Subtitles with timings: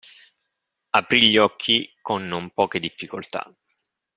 [0.89, 3.45] Aprì gli occhi con non poche difficoltà.